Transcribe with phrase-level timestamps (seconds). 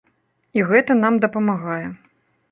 [0.59, 1.83] І гэта нам дапамагае.